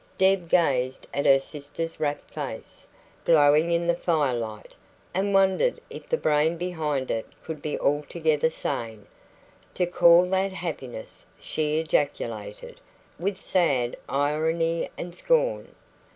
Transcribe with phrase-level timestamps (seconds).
[0.17, 2.87] Deb gazed at her sister's rapt face,
[3.23, 4.75] glowing in the firelight,
[5.13, 9.05] and wondered if the brain behind it could be altogether sane.
[9.75, 12.81] "To call that HAPPINESS!" she ejaculated,
[13.19, 15.75] with sad irony and scorn.